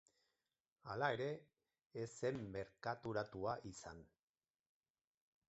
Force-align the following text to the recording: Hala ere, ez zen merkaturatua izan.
Hala 0.93 1.09
ere, 1.17 1.27
ez 2.05 2.07
zen 2.15 2.41
merkaturatua 2.57 3.55
izan. 3.75 4.03